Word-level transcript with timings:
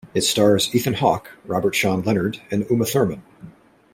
It 0.15 0.21
stars 0.21 0.73
Ethan 0.73 0.95
Hawke, 0.95 1.29
Robert 1.45 1.75
Sean 1.75 2.01
Leonard, 2.01 2.41
and 2.49 2.65
Uma 2.71 2.85
Thurman. 2.85 3.21